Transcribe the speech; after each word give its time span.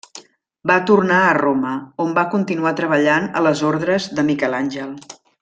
Va 0.69 0.77
tornar 0.91 1.19
a 1.25 1.35
Roma, 1.39 1.73
on 2.05 2.15
va 2.15 2.23
continuar 2.31 2.73
treballant 2.81 3.29
a 3.39 3.45
les 3.49 3.63
ordres 3.71 4.09
de 4.21 4.27
Miquel 4.33 4.59
Àngel. 4.63 4.99